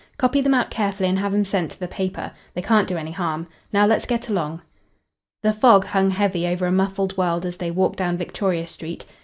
"Copy 0.17 0.41
them 0.41 0.55
out 0.55 0.71
carefully 0.71 1.07
and 1.09 1.19
have 1.19 1.31
'em 1.31 1.45
sent 1.45 1.69
to 1.69 1.79
the 1.79 1.87
paper. 1.87 2.31
They 2.55 2.61
can't 2.63 2.87
do 2.87 2.97
any 2.97 3.11
harm. 3.11 3.45
Now 3.71 3.85
let's 3.85 4.07
get 4.07 4.29
along." 4.29 4.63
The 5.43 5.53
fog 5.53 5.85
hung 5.85 6.09
heavy 6.09 6.47
over 6.47 6.65
a 6.65 6.71
muffled 6.71 7.15
world 7.17 7.45
as 7.45 7.57
they 7.57 7.69
walked 7.69 7.97
down 7.97 8.17
Victoria 8.17 8.65
Street. 8.65 9.05